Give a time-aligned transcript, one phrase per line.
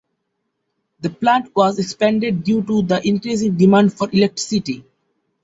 [1.01, 4.83] The plant was expanded due to the increasing demand for electricity.